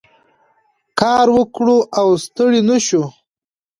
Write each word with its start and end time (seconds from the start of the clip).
کار 0.99 1.27
وکړو 1.37 1.77
او 1.99 2.07
ستړي 2.23 2.61
نه 2.69 2.77
شو. 2.85 3.03